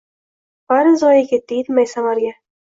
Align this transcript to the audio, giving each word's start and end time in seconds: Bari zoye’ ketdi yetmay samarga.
Bari 0.71 0.93
zoye’ 1.01 1.27
ketdi 1.33 1.61
yetmay 1.61 1.87
samarga. 1.93 2.35